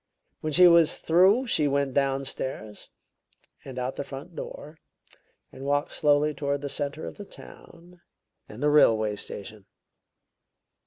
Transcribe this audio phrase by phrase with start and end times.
[0.39, 2.89] When she was through she went downstairs,
[3.63, 4.79] and out of the front door,
[5.51, 8.01] and walked slowly toward the center of the town
[8.49, 9.67] and the railway station."